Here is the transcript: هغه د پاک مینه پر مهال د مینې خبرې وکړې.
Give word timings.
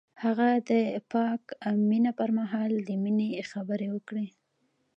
هغه 0.23 0.49
د 0.69 0.71
پاک 1.11 1.43
مینه 1.89 2.11
پر 2.19 2.29
مهال 2.39 2.71
د 2.87 2.89
مینې 3.03 3.29
خبرې 3.51 3.87
وکړې. 3.91 4.27